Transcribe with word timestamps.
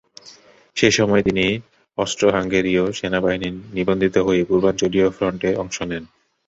এ 0.77 0.89
সময়ে 0.91 1.23
তিনি 1.23 1.45
অস্ট্রো-হাঙ্গেরীয় 1.97 2.83
সেনাবাহিনীর 2.91 3.55
নিবন্ধিত 3.73 4.15
হয়ে 4.27 4.41
পূর্বাঞ্চলীয় 4.43 5.07
ফ্রন্টে 5.09 5.49
অংশ 5.55 5.77
নেন। 5.89 6.03